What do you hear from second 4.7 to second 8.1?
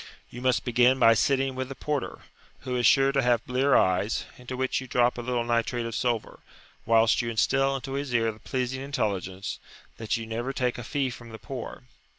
you drop a little nitrate of silver, whilst you instil into